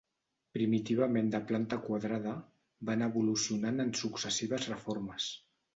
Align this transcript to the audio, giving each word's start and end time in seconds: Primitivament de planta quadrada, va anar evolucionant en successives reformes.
Primitivament 0.57 1.29
de 1.35 1.41
planta 1.51 1.79
quadrada, 1.85 2.33
va 2.91 2.97
anar 2.99 3.13
evolucionant 3.15 3.83
en 3.87 3.95
successives 4.05 4.71
reformes. 4.77 5.35